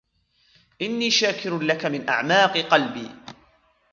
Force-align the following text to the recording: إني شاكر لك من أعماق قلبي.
إني 0.81 1.11
شاكر 1.11 1.59
لك 1.59 1.85
من 1.85 2.09
أعماق 2.09 2.57
قلبي. 2.57 3.11